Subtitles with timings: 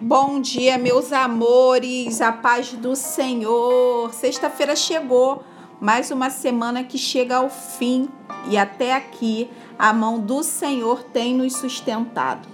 [0.00, 4.12] Bom dia, meus amores, a paz do Senhor.
[4.12, 5.44] Sexta-feira chegou,
[5.80, 8.08] mais uma semana que chega ao fim
[8.50, 12.48] e até aqui a mão do Senhor tem nos sustentado.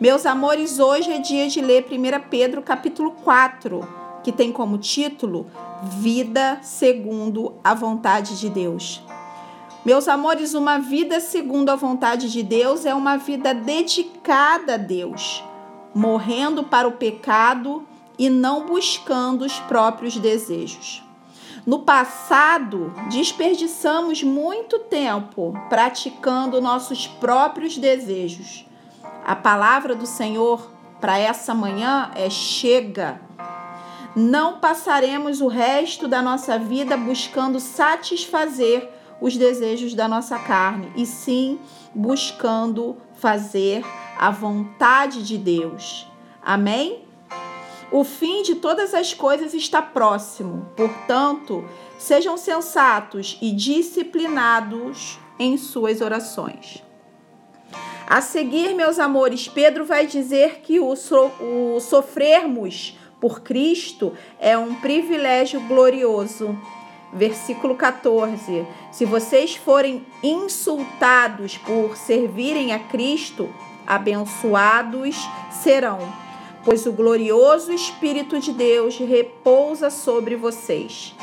[0.00, 3.86] Meus amores, hoje é dia de ler 1 Pedro capítulo 4,
[4.24, 5.46] que tem como título
[5.82, 9.02] Vida segundo a vontade de Deus.
[9.84, 15.44] Meus amores, uma vida segundo a vontade de Deus é uma vida dedicada a Deus,
[15.94, 17.86] morrendo para o pecado
[18.18, 21.02] e não buscando os próprios desejos.
[21.66, 28.66] No passado, desperdiçamos muito tempo praticando nossos próprios desejos.
[29.24, 33.20] A palavra do Senhor para essa manhã é: chega.
[34.16, 38.90] Não passaremos o resto da nossa vida buscando satisfazer
[39.20, 41.58] os desejos da nossa carne, e sim
[41.94, 43.84] buscando fazer
[44.18, 46.06] a vontade de Deus.
[46.42, 47.04] Amém?
[47.92, 51.64] O fim de todas as coisas está próximo, portanto,
[51.98, 56.82] sejam sensatos e disciplinados em suas orações.
[58.06, 64.56] A seguir, meus amores, Pedro vai dizer que o, so, o sofrermos por Cristo é
[64.56, 66.58] um privilégio glorioso
[67.12, 73.48] versículo 14: Se vocês forem insultados por servirem a Cristo,
[73.86, 75.16] abençoados
[75.50, 75.98] serão,
[76.64, 81.14] pois o glorioso Espírito de Deus repousa sobre vocês.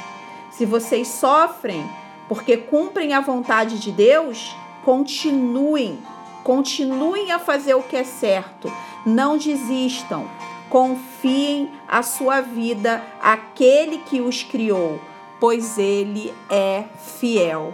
[0.51, 1.87] Se vocês sofrem
[2.27, 5.97] porque cumprem a vontade de Deus, continuem,
[6.43, 8.71] continuem a fazer o que é certo,
[9.05, 10.27] não desistam,
[10.69, 14.99] confiem a sua vida àquele que os criou
[15.39, 16.85] pois ele é
[17.19, 17.73] fiel.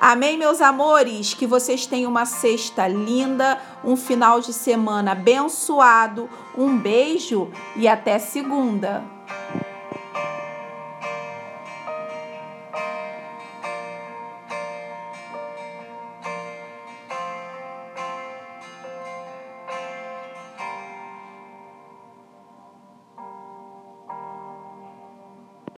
[0.00, 1.32] Amém, meus amores?
[1.32, 6.28] Que vocês tenham uma sexta linda, um final de semana abençoado.
[6.56, 9.02] Um beijo e até segunda.